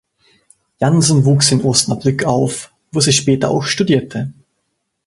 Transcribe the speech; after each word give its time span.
Jansen 0.79 1.25
wuchs 1.25 1.51
in 1.51 1.61
Osnabrück 1.63 2.23
auf, 2.25 2.73
wo 2.91 2.99
sie 3.01 3.13
später 3.13 3.51
auch 3.51 3.61
studierte. 3.61 4.33